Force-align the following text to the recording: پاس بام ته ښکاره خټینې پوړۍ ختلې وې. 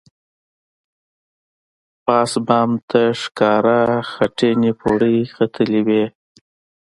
پاس 2.05 2.31
بام 2.47 2.71
ته 2.89 3.01
ښکاره 3.21 3.81
خټینې 4.11 4.71
پوړۍ 4.79 5.17
ختلې 5.35 5.81
وې. 5.87 6.03